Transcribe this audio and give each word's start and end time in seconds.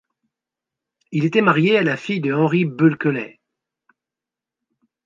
Il 1.11 1.25
était 1.25 1.43
marié 1.43 1.77
à 1.77 1.83
la 1.83 1.95
fille 1.95 2.21
de 2.21 2.33
Henry 2.33 2.65
Bulkeley. 2.65 3.39